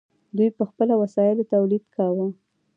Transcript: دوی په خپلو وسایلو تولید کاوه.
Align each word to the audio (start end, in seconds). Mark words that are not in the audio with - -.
دوی 0.37 0.49
په 0.57 0.63
خپلو 0.69 0.93
وسایلو 1.03 1.49
تولید 1.53 1.83
کاوه. 1.95 2.27